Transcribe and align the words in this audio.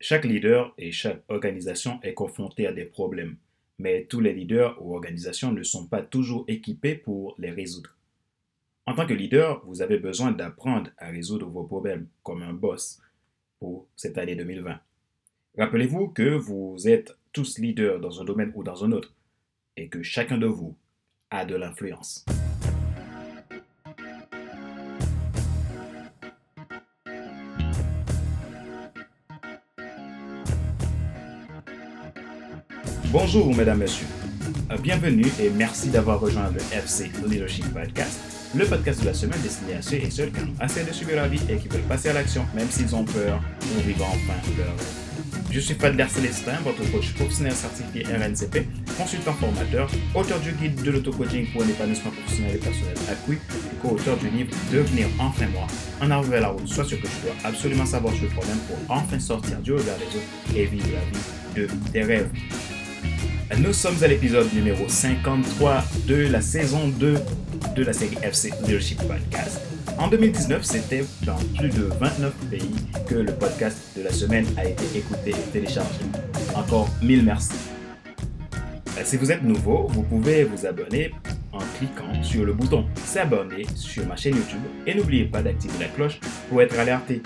Chaque 0.00 0.24
leader 0.24 0.72
et 0.78 0.92
chaque 0.92 1.24
organisation 1.28 2.00
est 2.02 2.14
confronté 2.14 2.68
à 2.68 2.72
des 2.72 2.84
problèmes, 2.84 3.36
mais 3.78 4.04
tous 4.04 4.20
les 4.20 4.32
leaders 4.32 4.80
ou 4.80 4.94
organisations 4.94 5.50
ne 5.50 5.64
sont 5.64 5.86
pas 5.86 6.02
toujours 6.02 6.44
équipés 6.46 6.94
pour 6.94 7.34
les 7.38 7.50
résoudre. 7.50 7.96
En 8.86 8.94
tant 8.94 9.06
que 9.06 9.12
leader, 9.12 9.60
vous 9.66 9.82
avez 9.82 9.98
besoin 9.98 10.30
d'apprendre 10.30 10.90
à 10.98 11.08
résoudre 11.08 11.48
vos 11.48 11.64
problèmes 11.64 12.06
comme 12.22 12.42
un 12.42 12.52
boss 12.52 13.00
pour 13.58 13.88
cette 13.96 14.18
année 14.18 14.36
2020. 14.36 14.78
Rappelez-vous 15.58 16.08
que 16.08 16.30
vous 16.36 16.76
êtes 16.86 17.16
tous 17.32 17.58
leaders 17.58 17.98
dans 17.98 18.22
un 18.22 18.24
domaine 18.24 18.52
ou 18.54 18.62
dans 18.62 18.84
un 18.84 18.92
autre 18.92 19.12
et 19.76 19.88
que 19.88 20.04
chacun 20.04 20.38
de 20.38 20.46
vous 20.46 20.76
a 21.30 21.44
de 21.44 21.56
l'influence. 21.56 22.24
Bonjour 33.10 33.54
mesdames, 33.54 33.78
messieurs. 33.78 34.06
Bienvenue 34.82 35.24
et 35.40 35.48
merci 35.48 35.88
d'avoir 35.88 36.20
rejoint 36.20 36.50
le 36.50 36.60
FC 36.76 37.10
Leadership 37.26 37.64
Podcast, 37.72 38.20
le 38.54 38.66
podcast 38.66 39.00
de 39.00 39.06
la 39.06 39.14
semaine 39.14 39.40
destiné 39.40 39.76
à 39.76 39.82
ceux 39.82 39.96
et 39.96 40.10
celles 40.10 40.30
qui 40.30 40.40
ont 40.40 40.52
assez 40.60 40.84
de 40.84 40.92
subir 40.92 41.16
la 41.16 41.26
vie 41.26 41.40
et 41.48 41.56
qui 41.56 41.68
veulent 41.68 41.80
passer 41.88 42.10
à 42.10 42.12
l'action 42.12 42.44
même 42.54 42.68
s'ils 42.68 42.94
ont 42.94 43.04
peur 43.04 43.40
ou 43.62 43.80
vivre 43.80 44.04
enfin 44.04 44.34
leur 44.58 44.66
rêve. 44.66 45.08
Je 45.50 45.60
suis 45.60 45.74
Fadler 45.74 46.04
Célestin, 46.06 46.58
votre 46.62 46.84
coach 46.92 47.14
professionnel 47.14 47.54
certifié 47.54 48.04
RNCP, 48.04 48.66
consultant 48.98 49.32
formateur, 49.32 49.90
auteur 50.14 50.38
du 50.40 50.52
guide 50.52 50.82
de 50.82 50.90
l'auto-coaching 50.90 51.46
pour 51.50 51.62
un 51.62 51.68
épanouissement 51.68 52.10
professionnel 52.10 52.56
et 52.56 52.58
personnel 52.58 52.94
accru 53.10 53.36
et 53.36 53.76
co-auteur 53.80 54.18
du 54.18 54.28
livre 54.28 54.50
Devenir 54.70 55.06
enfin 55.18 55.46
moi, 55.54 55.66
en 56.02 56.10
arrivant 56.10 56.36
à 56.36 56.40
la 56.40 56.48
route, 56.48 56.68
soit 56.68 56.84
ce 56.84 56.96
que 56.96 57.06
tu 57.06 57.22
dois 57.24 57.34
absolument 57.42 57.86
savoir 57.86 58.12
sur 58.12 58.24
le 58.24 58.30
problème 58.30 58.58
pour 58.68 58.94
enfin 58.94 59.18
sortir 59.18 59.58
du 59.60 59.72
regard 59.72 59.96
des 59.96 60.18
autres 60.18 60.58
et 60.58 60.66
vivre 60.66 60.88
la 60.92 61.00
vie 61.00 61.24
de 61.56 61.68
tes 61.90 62.02
rêves. 62.02 62.28
Nous 63.60 63.72
sommes 63.72 63.96
à 64.04 64.06
l'épisode 64.06 64.52
numéro 64.54 64.88
53 64.88 65.82
de 66.06 66.28
la 66.28 66.40
saison 66.40 66.86
2 66.88 67.16
de 67.74 67.82
la 67.82 67.92
série 67.92 68.16
FC 68.22 68.52
Leadership 68.62 68.98
Podcast. 68.98 69.60
En 69.98 70.06
2019, 70.06 70.62
c'était 70.62 71.04
dans 71.24 71.38
plus 71.56 71.68
de 71.68 71.82
29 71.98 72.32
pays 72.50 72.70
que 73.08 73.16
le 73.16 73.32
podcast 73.32 73.78
de 73.96 74.04
la 74.04 74.12
semaine 74.12 74.46
a 74.56 74.64
été 74.64 74.84
écouté 74.96 75.30
et 75.30 75.50
téléchargé. 75.52 75.98
Encore 76.54 76.88
mille 77.02 77.24
merci. 77.24 77.50
Euh, 78.96 79.02
si 79.02 79.16
vous 79.16 79.32
êtes 79.32 79.42
nouveau, 79.42 79.88
vous 79.88 80.04
pouvez 80.04 80.44
vous 80.44 80.64
abonner 80.64 81.10
en 81.52 81.58
cliquant 81.78 82.22
sur 82.22 82.44
le 82.44 82.52
bouton 82.52 82.86
s'abonner 83.04 83.66
sur 83.74 84.06
ma 84.06 84.14
chaîne 84.14 84.36
YouTube 84.36 84.62
et 84.86 84.94
n'oubliez 84.94 85.24
pas 85.24 85.42
d'activer 85.42 85.74
la 85.80 85.88
cloche 85.88 86.20
pour 86.48 86.62
être 86.62 86.78
alerté. 86.78 87.22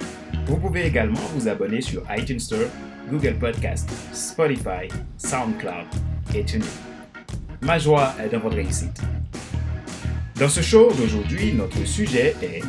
Vous 0.47 0.57
pouvez 0.57 0.87
également 0.87 1.21
vous 1.35 1.47
abonner 1.47 1.83
sur 1.83 2.03
iTunes 2.17 2.41
Store, 2.41 2.71
Google 3.11 3.35
Podcast, 3.35 3.87
Spotify, 4.13 4.89
SoundCloud 5.19 6.12
Ma 7.63 7.79
joie 7.79 8.15
est 8.23 8.29
dans 8.29 8.41
votre 8.41 8.57
réussite. 8.57 9.01
Dans 10.37 10.49
ce 10.49 10.61
show 10.61 10.93
d'aujourd'hui, 10.93 11.53
notre 11.53 11.85
sujet 11.87 12.35
est 12.43 12.63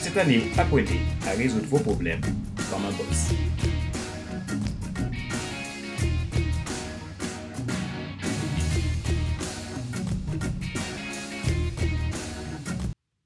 Cette 0.00 0.16
année, 0.16 0.42
apprenez 0.58 1.00
à 1.26 1.30
résoudre 1.30 1.66
vos 1.66 1.78
problèmes 1.78 2.20
comme 2.70 2.84
un 2.84 2.90
boss. 2.90 3.32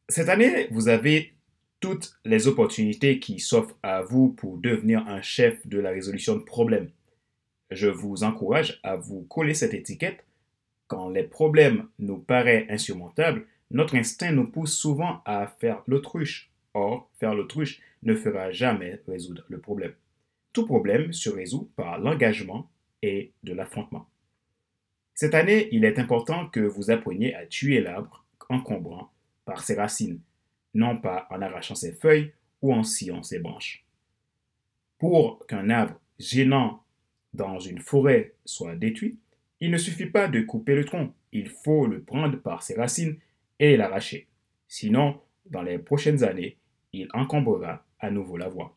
Cette 0.09 0.29
année, 0.29 0.69
vous 0.71 0.89
avez 0.89 1.33
toutes 1.81 2.13
les 2.25 2.49
opportunités 2.49 3.19
qui 3.19 3.39
s'offrent 3.39 3.77
à 3.83 4.03
vous 4.03 4.29
pour 4.29 4.59
devenir 4.59 5.07
un 5.07 5.23
chef 5.23 5.67
de 5.67 5.79
la 5.79 5.91
résolution 5.91 6.35
de 6.35 6.43
problèmes. 6.43 6.91
Je 7.71 7.89
vous 7.89 8.25
encourage 8.25 8.81
à 8.83 8.97
vous 8.97 9.23
coller 9.23 9.55
cette 9.55 9.75
étiquette. 9.75 10.25
Quand 10.87 11.11
les 11.11 11.25
problèmes 11.25 11.89
nous 11.99 12.19
paraissent 12.19 12.71
insurmontables, 12.71 13.47
notre 13.71 13.95
instinct 13.97 14.33
nous 14.33 14.47
pousse 14.47 14.77
souvent 14.77 15.21
à 15.27 15.47
faire 15.47 15.83
l'autruche. 15.87 16.51
Or, 16.73 17.11
faire 17.19 17.35
l'autruche 17.35 17.81
ne 18.03 18.15
fera 18.15 18.51
jamais 18.51 19.01
résoudre 19.07 19.45
le 19.49 19.59
problème. 19.59 19.93
Tout 20.53 20.65
problème 20.65 21.13
se 21.13 21.29
résout 21.29 21.71
par 21.77 21.99
l'engagement 21.99 22.71
et 23.03 23.33
de 23.43 23.53
l'affrontement. 23.53 24.09
Cette 25.15 25.35
année, 25.35 25.69
il 25.73 25.85
est 25.85 25.99
important 25.99 26.49
que 26.49 26.61
vous 26.61 26.91
appreniez 26.91 27.35
à 27.35 27.45
tuer 27.45 27.81
l'arbre 27.81 28.25
encombrant 28.49 29.13
par 29.45 29.63
ses 29.63 29.75
racines, 29.75 30.21
non 30.75 30.97
pas 30.97 31.27
en 31.31 31.43
arrachant 31.43 31.75
ses 31.75 31.93
feuilles 31.93 32.33
ou 32.63 32.73
en 32.73 32.83
sciant 32.83 33.23
ses 33.23 33.41
branches. 33.41 33.85
Pour 34.99 35.47
qu'un 35.47 35.71
arbre 35.71 36.01
gênant 36.19 36.83
dans 37.39 37.61
une 37.61 37.79
forêt 37.79 38.35
soit 38.45 38.75
détruit, 38.75 39.17
il 39.61 39.71
ne 39.71 39.79
suffit 39.79 40.07
pas 40.07 40.29
de 40.29 40.41
couper 40.43 40.75
le 40.75 40.85
tronc, 40.85 41.15
il 41.33 41.49
faut 41.49 41.87
le 41.87 42.03
prendre 42.03 42.37
par 42.37 42.63
ses 42.63 42.75
racines 42.75 43.17
et 43.59 43.77
l'arracher. 43.77 44.27
Sinon, 44.67 45.21
dans 45.47 45.63
les 45.63 45.79
prochaines 45.79 46.25
années, 46.25 46.57
il 46.93 47.09
encombrera 47.15 47.85
à 48.01 48.11
nouveau 48.11 48.37
la 48.37 48.49
voie. 48.49 48.77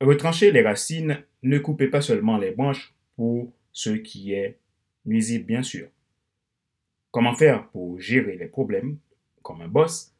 Retrancher 0.00 0.50
les 0.50 0.62
racines, 0.62 1.22
ne 1.42 1.58
coupez 1.58 1.88
pas 1.88 2.00
seulement 2.00 2.36
les 2.36 2.50
branches 2.50 2.92
pour 3.16 3.52
ce 3.72 3.90
qui 3.90 4.32
est 4.32 4.58
nuisible, 5.06 5.44
bien 5.44 5.62
sûr. 5.62 5.88
Comment 7.12 7.34
faire 7.34 7.68
pour 7.68 8.00
gérer 8.00 8.36
les 8.36 8.48
problèmes 8.48 8.98
comme 9.42 9.60
un 9.62 9.68
boss 9.68 10.12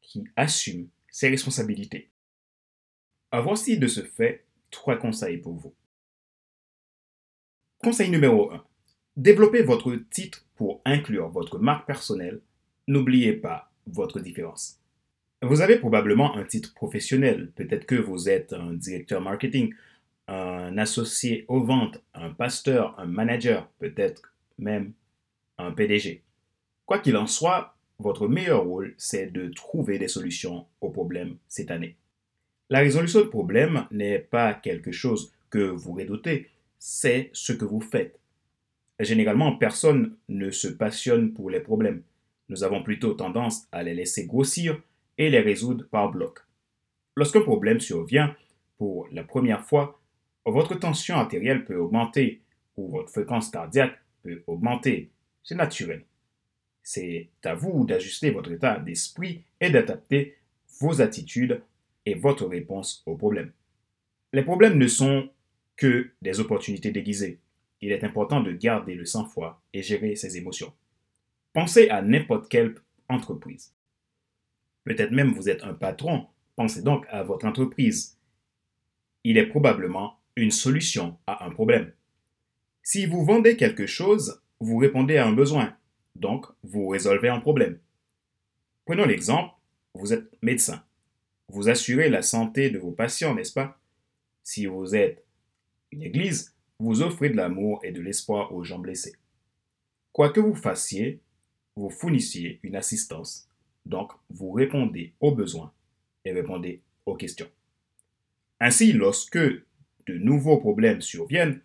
qui 0.00 0.24
assume 0.34 0.88
ses 1.08 1.28
responsabilités? 1.28 2.08
Voici 3.32 3.78
de 3.78 3.86
ce 3.86 4.02
fait 4.02 4.44
trois 4.70 4.96
conseils 4.96 5.38
pour 5.38 5.54
vous. 5.54 5.72
Conseil 7.84 8.10
numéro 8.10 8.52
1. 8.52 8.64
Développez 9.16 9.62
votre 9.62 9.96
titre 10.08 10.46
pour 10.54 10.80
inclure 10.84 11.30
votre 11.30 11.58
marque 11.58 11.84
personnelle. 11.84 12.40
N'oubliez 12.86 13.32
pas 13.32 13.72
votre 13.88 14.20
différence. 14.20 14.78
Vous 15.42 15.62
avez 15.62 15.78
probablement 15.78 16.36
un 16.36 16.44
titre 16.44 16.74
professionnel. 16.74 17.50
Peut-être 17.56 17.84
que 17.84 17.96
vous 17.96 18.28
êtes 18.28 18.52
un 18.52 18.72
directeur 18.72 19.20
marketing, 19.20 19.74
un 20.28 20.78
associé 20.78 21.44
aux 21.48 21.64
ventes, 21.64 22.00
un 22.14 22.30
pasteur, 22.30 22.94
un 23.00 23.06
manager, 23.06 23.68
peut-être 23.80 24.32
même 24.58 24.92
un 25.58 25.72
PDG. 25.72 26.22
Quoi 26.86 27.00
qu'il 27.00 27.16
en 27.16 27.26
soit, 27.26 27.74
votre 27.98 28.28
meilleur 28.28 28.62
rôle, 28.62 28.94
c'est 28.96 29.26
de 29.26 29.48
trouver 29.48 29.98
des 29.98 30.06
solutions 30.06 30.66
aux 30.80 30.90
problèmes 30.90 31.36
cette 31.48 31.72
année. 31.72 31.96
La 32.70 32.78
résolution 32.78 33.22
de 33.22 33.26
problèmes 33.26 33.88
n'est 33.90 34.20
pas 34.20 34.54
quelque 34.54 34.92
chose 34.92 35.32
que 35.50 35.58
vous 35.58 35.94
redoutez, 35.94 36.48
c'est 36.84 37.30
ce 37.32 37.52
que 37.52 37.64
vous 37.64 37.80
faites. 37.80 38.18
Généralement, 38.98 39.56
personne 39.56 40.16
ne 40.28 40.50
se 40.50 40.66
passionne 40.66 41.32
pour 41.32 41.48
les 41.48 41.60
problèmes. 41.60 42.02
Nous 42.48 42.64
avons 42.64 42.82
plutôt 42.82 43.14
tendance 43.14 43.68
à 43.70 43.84
les 43.84 43.94
laisser 43.94 44.26
grossir 44.26 44.82
et 45.16 45.30
les 45.30 45.38
résoudre 45.38 45.86
par 45.92 46.10
bloc. 46.10 46.40
Lorsqu'un 47.14 47.42
problème 47.42 47.78
survient 47.78 48.34
pour 48.78 49.06
la 49.12 49.22
première 49.22 49.64
fois, 49.64 50.00
votre 50.44 50.74
tension 50.74 51.14
artérielle 51.14 51.64
peut 51.64 51.76
augmenter 51.76 52.40
ou 52.76 52.88
votre 52.88 53.10
fréquence 53.10 53.50
cardiaque 53.50 53.96
peut 54.24 54.42
augmenter. 54.48 55.08
C'est 55.44 55.54
naturel. 55.54 56.04
C'est 56.82 57.28
à 57.44 57.54
vous 57.54 57.84
d'ajuster 57.84 58.32
votre 58.32 58.50
état 58.50 58.80
d'esprit 58.80 59.44
et 59.60 59.70
d'adapter 59.70 60.36
vos 60.80 61.00
attitudes 61.00 61.62
et 62.06 62.14
votre 62.14 62.46
réponse 62.46 63.04
aux 63.06 63.14
problèmes. 63.14 63.52
Les 64.32 64.42
problèmes 64.42 64.78
ne 64.78 64.88
sont 64.88 65.30
que 65.76 66.10
des 66.22 66.40
opportunités 66.40 66.90
déguisées. 66.90 67.40
Il 67.80 67.92
est 67.92 68.04
important 68.04 68.40
de 68.40 68.52
garder 68.52 68.94
le 68.94 69.04
sang-froid 69.04 69.60
et 69.72 69.82
gérer 69.82 70.14
ses 70.14 70.36
émotions. 70.36 70.72
Pensez 71.52 71.88
à 71.88 72.02
n'importe 72.02 72.48
quelle 72.48 72.74
entreprise. 73.08 73.74
Peut-être 74.84 75.10
même 75.10 75.32
vous 75.32 75.48
êtes 75.48 75.64
un 75.64 75.74
patron, 75.74 76.26
pensez 76.56 76.82
donc 76.82 77.06
à 77.10 77.22
votre 77.22 77.46
entreprise. 77.46 78.18
Il 79.24 79.38
est 79.38 79.46
probablement 79.46 80.18
une 80.36 80.50
solution 80.50 81.18
à 81.26 81.44
un 81.44 81.50
problème. 81.50 81.92
Si 82.82 83.06
vous 83.06 83.24
vendez 83.24 83.56
quelque 83.56 83.86
chose, 83.86 84.42
vous 84.60 84.78
répondez 84.78 85.16
à 85.16 85.26
un 85.26 85.32
besoin, 85.32 85.76
donc 86.16 86.46
vous 86.62 86.88
résolvez 86.88 87.28
un 87.28 87.40
problème. 87.40 87.78
Prenons 88.84 89.04
l'exemple, 89.04 89.54
vous 89.94 90.12
êtes 90.12 90.28
médecin. 90.42 90.84
Vous 91.48 91.68
assurez 91.68 92.08
la 92.08 92.22
santé 92.22 92.70
de 92.70 92.78
vos 92.78 92.90
patients, 92.92 93.34
n'est-ce 93.34 93.52
pas? 93.52 93.78
Si 94.42 94.66
vous 94.66 94.96
êtes 94.96 95.24
une 95.92 96.02
église, 96.02 96.54
vous 96.78 97.02
offrez 97.02 97.30
de 97.30 97.36
l'amour 97.36 97.80
et 97.84 97.92
de 97.92 98.00
l'espoir 98.00 98.52
aux 98.52 98.64
gens 98.64 98.78
blessés. 98.78 99.14
Quoi 100.12 100.30
que 100.30 100.40
vous 100.40 100.54
fassiez, 100.54 101.20
vous 101.76 101.90
fournissiez 101.90 102.58
une 102.62 102.76
assistance. 102.76 103.48
Donc, 103.86 104.12
vous 104.30 104.50
répondez 104.50 105.14
aux 105.20 105.32
besoins 105.32 105.72
et 106.24 106.32
répondez 106.32 106.80
aux 107.06 107.14
questions. 107.14 107.48
Ainsi, 108.60 108.92
lorsque 108.92 109.38
de 109.38 110.18
nouveaux 110.18 110.58
problèmes 110.58 111.00
surviennent, 111.00 111.60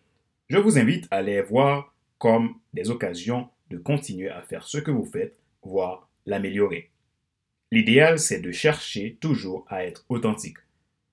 je 0.50 0.58
vous 0.58 0.78
invite 0.78 1.08
à 1.12 1.22
les 1.22 1.42
voir 1.42 1.94
comme 2.18 2.56
des 2.74 2.90
occasions 2.90 3.50
de 3.70 3.78
continuer 3.78 4.30
à 4.30 4.42
faire 4.42 4.68
ce 4.68 4.78
que 4.78 4.92
vous 4.92 5.06
faites, 5.06 5.38
voire 5.62 6.10
l'améliorer. 6.26 6.90
L'idéal, 7.72 8.18
c'est 8.18 8.40
de 8.40 8.52
chercher 8.52 9.18
toujours 9.20 9.66
à 9.68 9.84
être 9.84 10.06
authentique. 10.10 10.58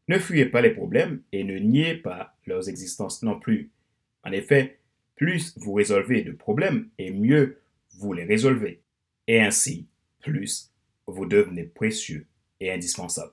Ne 0.08 0.18
fuyez 0.18 0.46
pas 0.46 0.60
les 0.60 0.70
problèmes 0.70 1.22
et 1.32 1.44
ne 1.44 1.58
niez 1.58 1.94
pas 1.94 2.36
leur 2.46 2.68
existence 2.68 3.22
non 3.22 3.38
plus. 3.38 3.70
En 4.22 4.32
effet, 4.32 4.78
plus 5.16 5.54
vous 5.56 5.72
résolvez 5.72 6.22
de 6.22 6.32
problèmes 6.32 6.88
et 6.98 7.10
mieux 7.10 7.58
vous 7.98 8.12
les 8.12 8.24
résolvez. 8.24 8.82
Et 9.28 9.40
ainsi, 9.40 9.86
plus 10.20 10.72
vous 11.06 11.26
devenez 11.26 11.64
précieux 11.64 12.26
et 12.60 12.72
indispensable. 12.72 13.32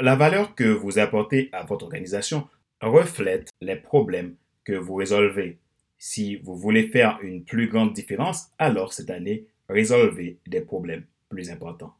La 0.00 0.16
valeur 0.16 0.54
que 0.54 0.64
vous 0.64 0.98
apportez 0.98 1.48
à 1.52 1.64
votre 1.64 1.84
organisation 1.84 2.48
reflète 2.80 3.50
les 3.60 3.76
problèmes 3.76 4.34
que 4.64 4.72
vous 4.72 4.94
résolvez. 4.94 5.58
Si 5.98 6.36
vous 6.36 6.56
voulez 6.56 6.88
faire 6.88 7.18
une 7.22 7.44
plus 7.44 7.68
grande 7.68 7.92
différence, 7.92 8.48
alors 8.58 8.92
cette 8.92 9.10
année, 9.10 9.46
résolvez 9.68 10.38
des 10.46 10.60
problèmes 10.60 11.04
plus 11.28 11.50
importants. 11.50 11.94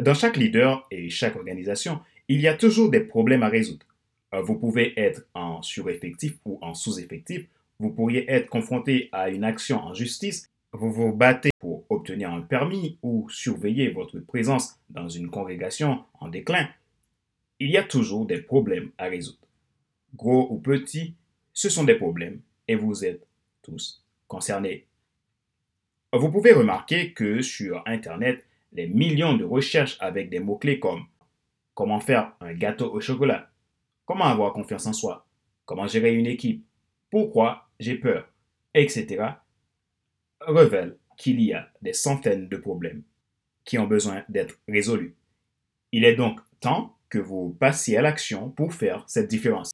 Dans 0.00 0.14
chaque 0.14 0.36
leader 0.36 0.86
et 0.90 1.10
chaque 1.10 1.36
organisation, 1.36 2.00
il 2.32 2.40
y 2.40 2.48
a 2.48 2.56
toujours 2.56 2.88
des 2.88 3.00
problèmes 3.00 3.42
à 3.42 3.50
résoudre. 3.50 3.84
Vous 4.32 4.58
pouvez 4.58 4.98
être 4.98 5.26
en 5.34 5.60
sureffectif 5.60 6.38
ou 6.46 6.58
en 6.62 6.72
sous-effectif. 6.72 7.46
Vous 7.78 7.90
pourriez 7.90 8.24
être 8.30 8.48
confronté 8.48 9.10
à 9.12 9.28
une 9.28 9.44
action 9.44 9.76
en 9.84 9.92
justice. 9.92 10.50
Vous 10.72 10.90
vous 10.90 11.12
battez 11.12 11.50
pour 11.58 11.84
obtenir 11.90 12.32
un 12.32 12.40
permis 12.40 12.96
ou 13.02 13.28
surveiller 13.28 13.90
votre 13.90 14.18
présence 14.20 14.78
dans 14.88 15.10
une 15.10 15.28
congrégation 15.28 16.04
en 16.20 16.28
déclin. 16.28 16.70
Il 17.60 17.70
y 17.70 17.76
a 17.76 17.82
toujours 17.82 18.24
des 18.24 18.40
problèmes 18.40 18.92
à 18.96 19.08
résoudre. 19.08 19.46
Gros 20.16 20.50
ou 20.50 20.58
petits, 20.58 21.14
ce 21.52 21.68
sont 21.68 21.84
des 21.84 21.96
problèmes 21.96 22.40
et 22.66 22.76
vous 22.76 23.04
êtes 23.04 23.26
tous 23.60 24.02
concernés. 24.26 24.86
Vous 26.14 26.30
pouvez 26.30 26.52
remarquer 26.52 27.12
que 27.12 27.42
sur 27.42 27.82
Internet, 27.84 28.42
les 28.72 28.86
millions 28.86 29.36
de 29.36 29.44
recherches 29.44 29.98
avec 30.00 30.30
des 30.30 30.40
mots-clés 30.40 30.80
comme 30.80 31.04
comment 31.74 32.00
faire 32.00 32.32
un 32.40 32.52
gâteau 32.52 32.92
au 32.92 33.00
chocolat, 33.00 33.50
comment 34.04 34.24
avoir 34.24 34.52
confiance 34.52 34.86
en 34.86 34.92
soi, 34.92 35.26
comment 35.64 35.86
gérer 35.86 36.14
une 36.14 36.26
équipe, 36.26 36.64
pourquoi 37.10 37.68
j'ai 37.78 37.96
peur, 37.96 38.28
etc., 38.74 39.24
révèlent 40.40 40.96
qu'il 41.16 41.40
y 41.40 41.52
a 41.52 41.68
des 41.82 41.92
centaines 41.92 42.48
de 42.48 42.56
problèmes 42.56 43.02
qui 43.64 43.78
ont 43.78 43.86
besoin 43.86 44.24
d'être 44.28 44.58
résolus. 44.68 45.14
Il 45.92 46.04
est 46.04 46.16
donc 46.16 46.40
temps 46.60 46.96
que 47.08 47.18
vous 47.18 47.56
passiez 47.60 47.98
à 47.98 48.02
l'action 48.02 48.50
pour 48.50 48.72
faire 48.72 49.04
cette 49.06 49.28
différence. 49.28 49.72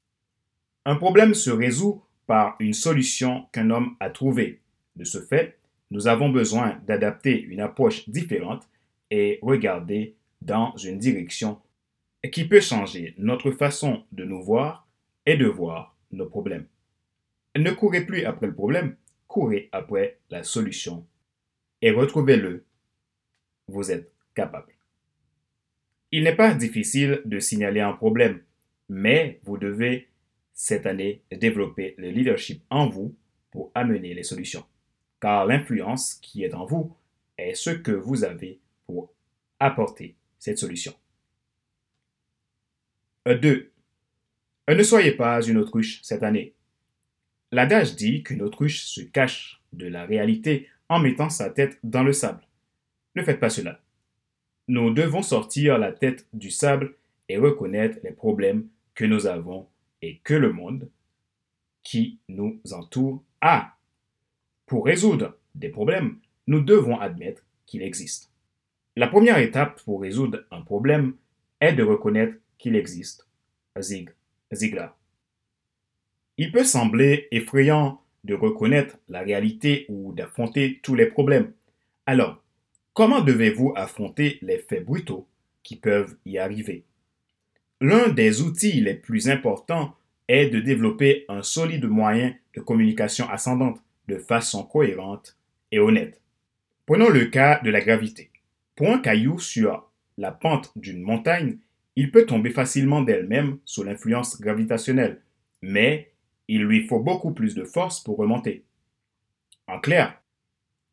Un 0.85 0.97
problème 0.97 1.35
se 1.35 1.51
résout 1.51 2.03
par 2.27 2.57
une 2.59 2.75
solution 2.75 3.47
qu'un 3.53 3.71
homme 3.71 3.97
a 4.01 4.11
trouvée. 4.11 4.61
De 4.97 5.05
ce 5.05 5.21
fait, 5.21 5.59
nous 5.91 6.09
avons 6.09 6.29
besoin 6.29 6.81
d'adapter 6.87 7.41
une 7.41 7.61
approche 7.61 8.09
différente 8.09 8.69
et 9.11 9.39
regarder 9.43 10.17
dans 10.43 10.77
une 10.77 10.99
direction 10.99 11.61
qui 12.33 12.49
peut 12.49 12.61
changer 12.61 13.15
notre 13.19 13.51
façon 13.51 14.05
de 14.13 14.25
nous 14.25 14.43
voir 14.43 14.89
et 15.27 15.37
de 15.37 15.47
voir 15.47 15.97
nos 16.11 16.27
problèmes. 16.27 16.67
Ne 17.57 17.71
courez 17.71 18.05
plus 18.05 18.25
après 18.25 18.47
le 18.47 18.55
problème, 18.55 18.97
courez 19.27 19.69
après 19.73 20.19
la 20.31 20.43
solution 20.43 21.07
et 21.83 21.91
retrouvez-le. 21.91 22.65
Vous 23.69 23.91
êtes 23.91 24.13
capable. 24.35 24.73
Il 26.11 26.25
n'est 26.25 26.35
pas 26.35 26.55
difficile 26.55 27.21
de 27.25 27.39
signaler 27.39 27.81
un 27.81 27.93
problème, 27.93 28.43
mais 28.89 29.41
vous 29.45 29.59
devez 29.59 30.09
cette 30.55 30.87
année 30.87 31.23
développer 31.31 31.95
le 31.99 32.11
leadership 32.11 32.63
en 32.71 32.89
vous 32.89 33.15
pour 33.51 33.71
amener 33.75 34.15
les 34.15 34.23
solutions. 34.23 34.65
Car 35.21 35.47
l'influence 35.47 36.15
qui 36.15 36.45
est 36.45 36.55
en 36.55 36.65
vous 36.65 36.97
est 37.37 37.55
ce 37.55 37.71
que 37.71 37.93
vous 37.93 38.25
avez 38.25 38.59
pour 38.87 39.13
apporter 39.61 40.17
cette 40.39 40.59
solution. 40.59 40.95
2. 43.27 43.73
Euh, 44.71 44.75
ne 44.75 44.83
soyez 44.83 45.13
pas 45.13 45.43
une 45.43 45.59
autruche 45.59 46.01
cette 46.03 46.23
année. 46.23 46.55
L'adage 47.53 47.97
dit 47.97 48.23
qu'une 48.23 48.43
autruche 48.43 48.85
se 48.85 49.01
cache 49.01 49.63
de 49.73 49.87
la 49.87 50.05
réalité 50.05 50.69
en 50.89 50.99
mettant 50.99 51.31
sa 51.31 51.51
tête 51.51 51.79
dans 51.83 52.03
le 52.03 52.13
sable. 52.13 52.47
Ne 53.15 53.23
faites 53.23 53.41
pas 53.41 53.51
cela. 53.51 53.81
Nous 54.69 54.93
devons 54.93 55.23
sortir 55.23 55.79
la 55.79 55.93
tête 55.93 56.27
du 56.33 56.51
sable 56.51 56.95
et 57.29 57.39
reconnaître 57.39 57.99
les 58.05 58.13
problèmes 58.13 58.69
que 58.95 59.05
nous 59.05 59.27
avons 59.27 59.67
et 60.03 60.19
que 60.25 60.35
le 60.35 60.53
monde 60.53 60.91
qui 61.83 62.19
nous 62.29 62.61
entoure 62.73 63.23
a. 63.41 63.77
Pour 64.67 64.85
résoudre 64.85 65.39
des 65.55 65.71
problèmes, 65.71 66.19
nous 66.47 66.61
devons 66.61 66.99
admettre 66.99 67.43
qu'il 67.67 67.83
existe. 67.83 68.31
La 68.97 69.09
première 69.09 69.39
étape 69.39 69.83
pour 69.85 70.03
résoudre 70.03 70.45
un 70.51 70.61
problème 70.61 71.15
est 71.61 71.73
de 71.73 71.83
reconnaître 71.83 72.37
qu'il 72.59 72.77
existe. 72.77 73.27
Zig, 73.79 74.11
Ziglar. 74.53 74.97
Il 76.37 76.53
peut 76.53 76.65
sembler 76.65 77.29
effrayant 77.31 78.01
de 78.25 78.35
reconnaître 78.35 78.99
la 79.09 79.21
réalité 79.21 79.87
ou 79.89 80.13
d'affronter 80.13 80.81
tous 80.83 80.95
les 80.95 81.07
problèmes. 81.07 81.53
Alors, 82.07 82.43
comment 82.93 83.21
devez-vous 83.21 83.73
affronter 83.77 84.39
les 84.43 84.59
faits 84.59 84.85
brutaux 84.85 85.27
qui 85.63 85.77
peuvent 85.77 86.17
y 86.27 86.39
arriver? 86.39 86.85
L'un 87.81 88.09
des 88.09 88.43
outils 88.43 88.81
les 88.81 88.95
plus 88.95 89.29
importants 89.29 89.95
est 90.27 90.51
de 90.51 90.61
développer 90.61 91.25
un 91.29 91.43
solide 91.43 91.87
moyen 91.87 92.35
de 92.55 92.61
communication 92.61 93.29
ascendante 93.29 93.81
de 94.09 94.19
façon 94.19 94.65
cohérente 94.65 95.37
et 95.71 95.79
honnête. 95.79 96.21
Prenons 96.87 97.09
le 97.09 97.27
cas 97.27 97.61
de 97.61 97.71
la 97.71 97.81
gravité. 97.81 98.31
Pour 98.75 98.91
un 98.91 98.99
caillou 98.99 99.39
sur 99.39 99.91
la 100.17 100.33
pente 100.33 100.73
d'une 100.77 101.03
montagne, 101.03 101.59
il 101.99 102.13
peut 102.13 102.27
tomber 102.27 102.51
facilement 102.51 103.03
d'elle-même 103.03 103.59
sous 103.65 103.83
l'influence 103.83 104.41
gravitationnelle, 104.41 105.21
mais 105.63 106.13
il 106.47 106.63
lui 106.63 106.87
faut 106.87 107.01
beaucoup 107.01 107.33
plus 107.33 107.57
de 107.57 107.65
force 107.65 107.99
pour 108.05 108.17
remonter. 108.17 108.63
En 109.67 109.81
clair, 109.81 110.23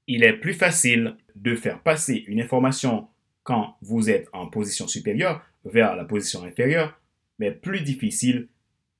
il 0.07 0.23
est 0.23 0.33
plus 0.33 0.55
facile 0.55 1.15
de 1.35 1.53
faire 1.53 1.83
passer 1.83 2.23
une 2.25 2.41
information 2.41 3.07
quand 3.43 3.77
vous 3.83 4.09
êtes 4.09 4.29
en 4.33 4.47
position 4.47 4.87
supérieure 4.87 5.45
vers 5.63 5.95
la 5.95 6.05
position 6.05 6.43
inférieure, 6.43 6.99
mais 7.37 7.51
plus 7.51 7.81
difficile 7.81 8.47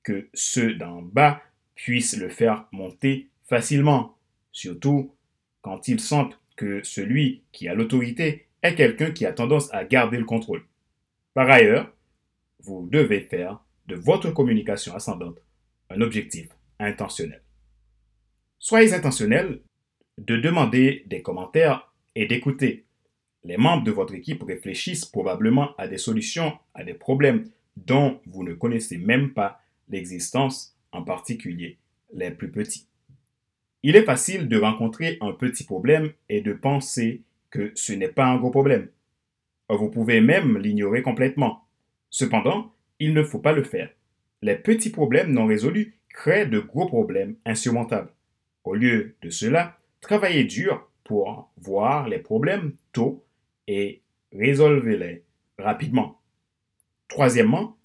que 0.04 0.28
ceux 0.32 0.74
d'en 0.74 1.02
bas 1.02 1.42
puissent 1.74 2.16
le 2.16 2.28
faire 2.28 2.68
monter 2.70 3.30
facilement, 3.48 4.16
surtout 4.52 5.12
quand 5.60 5.88
ils 5.88 5.98
sentent 5.98 6.38
que 6.54 6.84
celui 6.84 7.42
qui 7.50 7.66
a 7.66 7.74
l'autorité 7.74 8.46
est 8.62 8.76
quelqu'un 8.76 9.10
qui 9.10 9.26
a 9.26 9.32
tendance 9.32 9.74
à 9.74 9.84
garder 9.84 10.18
le 10.18 10.24
contrôle. 10.24 10.64
Par 11.34 11.50
ailleurs, 11.50 11.92
vous 12.66 12.88
devez 12.90 13.20
faire 13.20 13.60
de 13.86 13.94
votre 13.94 14.30
communication 14.30 14.94
ascendante 14.94 15.38
un 15.88 16.00
objectif 16.00 16.48
intentionnel. 16.78 17.42
Soyez 18.58 18.92
intentionnel 18.92 19.60
de 20.18 20.36
demander 20.36 21.04
des 21.06 21.22
commentaires 21.22 21.92
et 22.14 22.26
d'écouter. 22.26 22.84
Les 23.44 23.56
membres 23.56 23.84
de 23.84 23.92
votre 23.92 24.14
équipe 24.14 24.42
réfléchissent 24.42 25.04
probablement 25.04 25.76
à 25.76 25.86
des 25.86 25.98
solutions 25.98 26.58
à 26.74 26.82
des 26.82 26.94
problèmes 26.94 27.48
dont 27.76 28.20
vous 28.26 28.42
ne 28.42 28.54
connaissez 28.54 28.98
même 28.98 29.32
pas 29.32 29.60
l'existence, 29.88 30.76
en 30.90 31.02
particulier 31.02 31.78
les 32.12 32.30
plus 32.30 32.50
petits. 32.50 32.88
Il 33.82 33.94
est 33.94 34.04
facile 34.04 34.48
de 34.48 34.58
rencontrer 34.58 35.18
un 35.20 35.32
petit 35.32 35.64
problème 35.64 36.12
et 36.28 36.40
de 36.40 36.52
penser 36.52 37.22
que 37.50 37.70
ce 37.76 37.92
n'est 37.92 38.08
pas 38.08 38.26
un 38.26 38.38
gros 38.38 38.50
problème. 38.50 38.88
Vous 39.68 39.90
pouvez 39.90 40.20
même 40.20 40.58
l'ignorer 40.58 41.02
complètement. 41.02 41.65
Cependant, 42.10 42.72
il 42.98 43.14
ne 43.14 43.22
faut 43.22 43.38
pas 43.38 43.52
le 43.52 43.62
faire. 43.62 43.90
Les 44.42 44.56
petits 44.56 44.90
problèmes 44.90 45.32
non 45.32 45.46
résolus 45.46 45.98
créent 46.08 46.46
de 46.46 46.60
gros 46.60 46.86
problèmes 46.86 47.36
insurmontables. 47.44 48.12
Au 48.64 48.74
lieu 48.74 49.16
de 49.22 49.30
cela, 49.30 49.78
travaillez 50.00 50.44
dur 50.44 50.90
pour 51.04 51.50
voir 51.56 52.08
les 52.08 52.18
problèmes 52.18 52.74
tôt 52.92 53.24
et 53.68 54.02
résolvez-les 54.32 55.24
rapidement. 55.58 56.20
Troisièmement, 57.08 57.76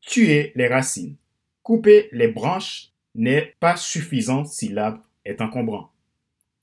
tuez 0.00 0.52
les 0.54 0.68
racines. 0.68 1.16
Couper 1.62 2.08
les 2.12 2.28
branches 2.28 2.92
n'est 3.14 3.54
pas 3.60 3.76
suffisant 3.76 4.44
si 4.44 4.68
l'arbre 4.68 5.02
est 5.24 5.40
encombrant. 5.40 5.92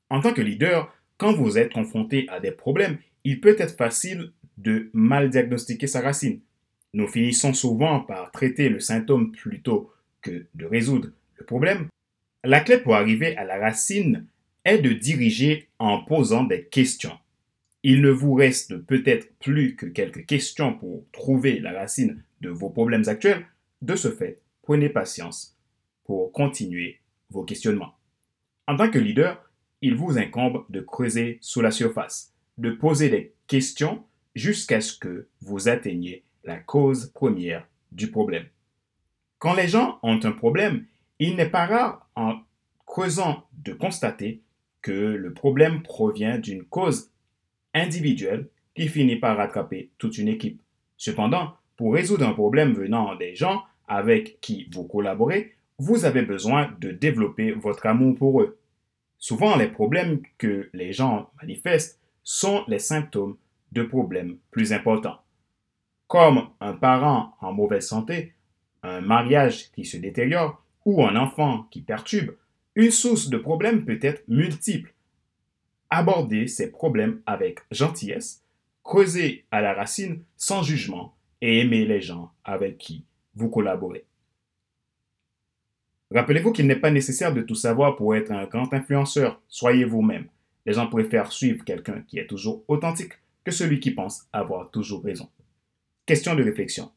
En 0.10 0.21
tant 0.21 0.33
que 0.33 0.41
leader, 0.41 0.93
quand 1.17 1.33
vous 1.33 1.57
êtes 1.57 1.74
confronté 1.74 2.27
à 2.29 2.39
des 2.39 2.51
problèmes, 2.51 2.98
il 3.24 3.41
peut 3.41 3.55
être 3.57 3.75
facile 3.75 4.31
de 4.57 4.89
mal 4.93 5.29
diagnostiquer 5.29 5.88
sa 5.88 6.01
racine. 6.01 6.41
Nous 6.93 7.07
finissons 7.07 7.53
souvent 7.53 8.01
par 8.01 8.31
traiter 8.31 8.67
le 8.67 8.81
symptôme 8.81 9.31
plutôt 9.31 9.93
que 10.21 10.45
de 10.55 10.65
résoudre 10.65 11.10
le 11.36 11.45
problème. 11.45 11.88
La 12.43 12.60
clé 12.60 12.77
pour 12.79 12.95
arriver 12.95 13.38
à 13.38 13.45
la 13.45 13.57
racine 13.60 14.27
est 14.65 14.79
de 14.79 14.91
diriger 14.91 15.69
en 15.79 16.03
posant 16.03 16.43
des 16.43 16.65
questions. 16.65 17.17
Il 17.83 18.01
ne 18.01 18.12
vous 18.12 18.33
reste 18.33 18.77
peut-être 18.77 19.33
plus 19.39 19.75
que 19.75 19.86
quelques 19.86 20.25
questions 20.25 20.74
pour 20.74 21.05
trouver 21.12 21.60
la 21.60 21.71
racine 21.71 22.24
de 22.41 22.50
vos 22.50 22.69
problèmes 22.69 23.07
actuels. 23.07 23.45
De 23.81 23.95
ce 23.95 24.12
fait, 24.12 24.41
prenez 24.62 24.89
patience 24.89 25.57
pour 26.03 26.31
continuer 26.31 27.00
vos 27.29 27.43
questionnements. 27.43 27.95
En 28.67 28.75
tant 28.75 28.91
que 28.91 29.00
leader, 29.00 29.50
il 29.81 29.95
vous 29.95 30.17
incombe 30.17 30.65
de 30.69 30.81
creuser 30.81 31.39
sous 31.41 31.62
la 31.62 31.71
surface, 31.71 32.33
de 32.57 32.71
poser 32.71 33.10
des 33.10 33.33
questions 33.48 34.03
jusqu'à 34.36 34.81
ce 34.81 34.98
que 34.98 35.27
vous 35.41 35.69
atteigniez 35.69 36.24
la 36.43 36.57
cause 36.57 37.12
première 37.13 37.67
du 37.91 38.10
problème. 38.10 38.45
Quand 39.39 39.53
les 39.53 39.67
gens 39.67 40.00
ont 40.03 40.19
un 40.24 40.31
problème, 40.31 40.86
il 41.19 41.36
n'est 41.36 41.50
pas 41.50 41.65
rare 41.65 42.07
en 42.15 42.39
creusant 42.86 43.45
de 43.63 43.74
constater 43.74 44.41
que 44.81 44.91
le 44.91 45.33
problème 45.33 45.83
provient 45.83 46.38
d'une 46.38 46.63
cause 46.63 47.12
individuelle 47.74 48.48
qui 48.75 48.88
finit 48.88 49.15
par 49.15 49.38
rattraper 49.38 49.89
toute 49.98 50.17
une 50.17 50.27
équipe. 50.27 50.62
Cependant, 50.98 51.55
pour 51.77 51.93
résoudre 51.93 52.27
un 52.27 52.33
problème 52.33 52.74
venant 52.74 53.15
des 53.15 53.36
gens 53.36 53.63
avec 53.88 54.39
qui 54.41 54.67
vous 54.71 54.83
collaborez, 54.83 55.55
vous 55.77 56.05
avez 56.05 56.21
besoin 56.21 56.71
de 56.79 56.91
développer 56.91 57.51
votre 57.51 57.88
amour 57.88 58.15
pour 58.15 58.41
eux. 58.41 58.60
Souvent, 59.17 59.55
les 59.55 59.67
problèmes 59.67 60.21
que 60.38 60.69
les 60.74 60.93
gens 60.93 61.29
manifestent 61.41 62.00
sont 62.24 62.63
les 62.67 62.79
symptômes 62.79 63.38
de 63.71 63.83
problèmes 63.83 64.38
plus 64.51 64.74
importants. 64.74 65.21
Comme 66.12 66.50
un 66.60 66.74
parent 66.74 67.38
en 67.39 67.53
mauvaise 67.53 67.88
santé, 67.88 68.34
un 68.84 69.00
mariage 69.00 69.72
qui 69.72 69.86
se 69.86 69.96
détériore 69.96 70.62
ou 70.84 71.06
un 71.06 71.15
enfant 71.15 71.70
qui 71.72 71.80
perturbe, 71.80 72.36
une 72.75 72.91
source 72.91 73.30
de 73.30 73.38
problèmes 73.38 73.86
peut 73.86 74.00
être 74.01 74.22
multiple. 74.27 74.94
Abordez 75.89 76.48
ces 76.48 76.70
problèmes 76.70 77.22
avec 77.25 77.60
gentillesse, 77.72 78.44
creusez 78.84 79.46
à 79.51 79.62
la 79.62 79.74
racine 79.74 80.22
sans 80.36 80.63
jugement 80.63 81.15
et 81.39 81.62
aimez 81.62 81.86
les 81.86 82.01
gens 82.01 82.34
avec 82.44 82.77
qui 82.77 83.06
vous 83.36 83.50
collaborez. 83.50 84.03
Rappelez-vous 86.13 86.51
qu'il 86.51 86.68
n'est 86.68 86.75
pas 86.75 86.91
nécessaire 86.91 87.34
de 87.34 87.41
tout 87.41 87.56
savoir 87.56 87.96
pour 87.96 88.18
être 88.18 88.34
un 88.34 88.48
grand 88.48 88.74
influenceur. 88.74 89.41
Soyez 89.48 89.86
vous-même. 89.86 90.27
Les 90.65 90.74
gens 90.74 90.88
préfèrent 90.88 91.32
suivre 91.32 91.63
quelqu'un 91.63 92.01
qui 92.01 92.20
est 92.20 92.27
toujours 92.27 92.65
authentique 92.68 93.13
que 93.46 93.51
celui 93.51 93.80
qui 93.80 93.91
pense 93.91 94.27
avoir 94.34 94.72
toujours 94.72 95.06
raison. 95.06 95.30
Question 96.05 96.36
de 96.36 96.43
réflexion. 96.43 96.91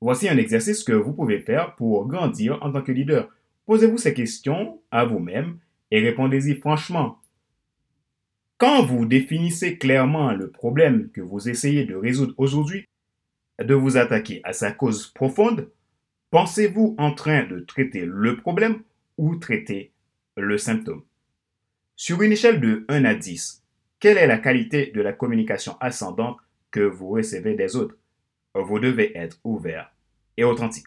Voici 0.00 0.28
un 0.28 0.36
exercice 0.36 0.84
que 0.84 0.92
vous 0.92 1.12
pouvez 1.12 1.40
faire 1.40 1.74
pour 1.74 2.06
grandir 2.06 2.58
en 2.62 2.72
tant 2.72 2.82
que 2.82 2.92
leader. 2.92 3.28
Posez-vous 3.66 3.98
ces 3.98 4.14
questions 4.14 4.80
à 4.92 5.04
vous-même 5.04 5.58
et 5.90 6.00
répondez-y 6.00 6.54
franchement. 6.54 7.20
Quand 8.58 8.84
vous 8.84 9.04
définissez 9.04 9.78
clairement 9.78 10.32
le 10.32 10.50
problème 10.50 11.10
que 11.10 11.20
vous 11.20 11.48
essayez 11.48 11.84
de 11.84 11.96
résoudre 11.96 12.34
aujourd'hui, 12.38 12.86
de 13.60 13.74
vous 13.74 13.96
attaquer 13.96 14.40
à 14.44 14.52
sa 14.52 14.70
cause 14.70 15.08
profonde, 15.08 15.70
pensez-vous 16.30 16.94
en 16.98 17.12
train 17.12 17.44
de 17.44 17.60
traiter 17.60 18.04
le 18.06 18.36
problème 18.36 18.82
ou 19.18 19.36
traiter 19.36 19.92
le 20.36 20.56
symptôme? 20.56 21.02
Sur 21.96 22.22
une 22.22 22.32
échelle 22.32 22.60
de 22.60 22.84
1 22.88 23.04
à 23.04 23.14
10, 23.14 23.64
quelle 23.98 24.18
est 24.18 24.26
la 24.26 24.38
qualité 24.38 24.92
de 24.94 25.00
la 25.00 25.12
communication 25.12 25.76
ascendante 25.80 26.38
que 26.70 26.80
vous 26.80 27.08
recevez 27.08 27.54
des 27.54 27.74
autres? 27.74 27.96
Vous 28.64 28.78
devez 28.78 29.16
être 29.16 29.38
ouvert 29.44 29.92
et 30.36 30.44
authentique. 30.44 30.86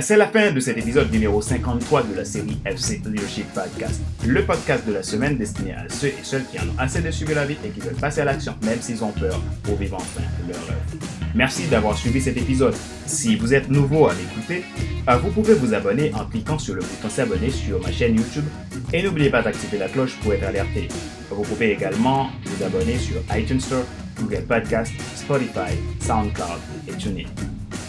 C'est 0.00 0.16
la 0.16 0.26
fin 0.26 0.52
de 0.52 0.58
cet 0.58 0.78
épisode 0.78 1.12
numéro 1.12 1.42
53 1.42 2.04
de 2.04 2.14
la 2.14 2.24
série 2.24 2.58
FC 2.64 3.02
Leadership 3.04 3.46
Podcast, 3.52 4.00
le 4.26 4.42
podcast 4.44 4.86
de 4.86 4.92
la 4.92 5.02
semaine 5.02 5.36
destiné 5.36 5.74
à 5.74 5.86
ceux 5.88 6.08
et 6.08 6.14
celles 6.22 6.46
qui 6.46 6.58
en 6.58 6.62
ont 6.62 6.78
assez 6.78 7.02
de 7.02 7.10
suivre 7.10 7.34
la 7.34 7.44
vie 7.44 7.58
et 7.64 7.68
qui 7.68 7.80
veulent 7.80 7.94
passer 7.94 8.22
à 8.22 8.24
l'action, 8.24 8.54
même 8.62 8.80
s'ils 8.80 9.04
ont 9.04 9.12
peur, 9.12 9.38
pour 9.64 9.76
vivre 9.76 9.96
enfin 9.96 10.22
leur 10.48 10.64
rêve. 10.66 11.21
Merci 11.34 11.66
d'avoir 11.66 11.96
suivi 11.96 12.20
cet 12.20 12.36
épisode. 12.36 12.74
Si 13.06 13.36
vous 13.36 13.54
êtes 13.54 13.70
nouveau 13.70 14.06
à 14.06 14.14
l'écouter, 14.14 14.64
ah, 15.06 15.16
vous 15.16 15.30
pouvez 15.30 15.54
vous 15.54 15.72
abonner 15.72 16.12
en 16.14 16.26
cliquant 16.26 16.58
sur 16.58 16.74
le 16.74 16.82
bouton 16.82 17.08
s'abonner 17.08 17.50
sur 17.50 17.80
ma 17.80 17.90
chaîne 17.90 18.16
YouTube 18.16 18.44
et 18.92 19.02
n'oubliez 19.02 19.30
pas 19.30 19.42
d'activer 19.42 19.78
la 19.78 19.88
cloche 19.88 20.16
pour 20.22 20.34
être 20.34 20.44
alerté. 20.44 20.88
Vous 21.30 21.42
pouvez 21.42 21.72
également 21.72 22.28
vous 22.44 22.64
abonner 22.64 22.98
sur 22.98 23.16
iTunes 23.34 23.60
Store, 23.60 23.84
Google 24.18 24.42
Podcast, 24.42 24.92
Spotify, 25.14 25.72
SoundCloud 26.00 26.60
et 26.88 26.92
TuneIn. 26.92 27.28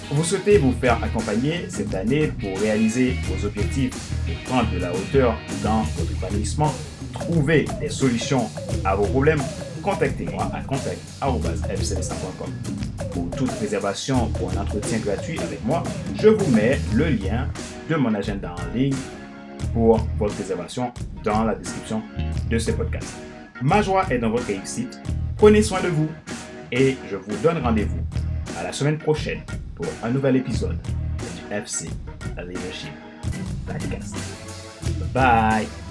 Vous 0.10 0.24
souhaitez 0.24 0.58
vous 0.60 0.74
faire 0.74 1.04
accompagner 1.04 1.66
cette 1.70 1.94
année 1.96 2.28
pour 2.28 2.58
réaliser 2.60 3.16
vos 3.26 3.46
objectifs 3.46 3.94
et 4.30 4.34
prendre 4.46 4.72
de 4.72 4.78
la 4.78 4.94
hauteur 4.94 5.38
dans 5.64 5.82
votre 5.98 6.12
épanouissement, 6.12 6.74
trouver 7.12 7.66
des 7.82 7.90
solutions 7.90 8.50
à 8.86 8.96
vos 8.96 9.06
problèmes, 9.06 9.42
contactez-moi 9.84 10.50
à 10.54 10.62
contact.fcb5.com. 10.62 12.50
Pour 13.12 13.30
toute 13.32 13.52
réservation 13.60 14.28
pour 14.30 14.52
un 14.52 14.58
entretien 14.58 15.00
gratuit 15.00 15.40
avec 15.40 15.64
moi, 15.66 15.84
je 16.16 16.30
vous 16.30 16.50
mets 16.52 16.80
le 16.94 17.10
lien 17.10 17.48
de 17.90 17.96
mon 17.96 18.14
agenda 18.16 18.56
en 18.56 18.76
ligne 18.76 18.96
pour 19.74 20.00
votre 20.18 20.38
réservation 20.38 20.92
dans 21.24 21.44
la 21.44 21.56
description 21.56 22.02
de 22.50 22.58
ce 22.58 22.72
podcast. 22.72 23.14
Ma 23.62 23.82
joie 23.82 24.06
est 24.10 24.20
dans 24.20 24.30
votre 24.30 24.48
réussite. 24.48 25.00
Prenez 25.38 25.62
soin 25.62 25.82
de 25.82 25.90
vous 25.90 26.10
et 26.72 26.98
je 27.10 27.16
vous 27.16 27.36
donne 27.44 27.60
rendez-vous 27.60 28.00
à 28.58 28.64
la 28.64 28.72
semaine 28.72 28.98
prochaine 28.98 29.42
pour 29.76 29.86
un 30.04 30.10
nouvel 30.10 30.38
épisode 30.38 30.80
du 30.82 31.54
FC 31.54 31.90
Leadership 32.38 32.94
Podcast. 33.68 34.16
Bye! 35.14 35.83